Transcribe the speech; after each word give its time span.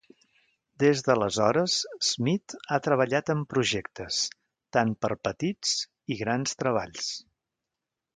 Des 0.83 1.01
d'aleshores, 1.07 1.75
Smith 2.07 2.55
ha 2.75 2.79
treballat 2.87 3.29
en 3.33 3.43
projectes, 3.51 4.23
tant 4.79 4.95
per 5.07 5.11
petits 5.29 5.75
i 6.17 6.19
grans 6.23 6.57
treballs. 6.63 7.13